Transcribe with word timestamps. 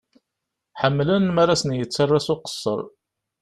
Ḥemmlen 0.81 1.25
mi 1.31 1.39
ara 1.43 1.55
sen-d-yettara 1.61 2.19
s 2.25 2.27
uqesser. 2.33 2.81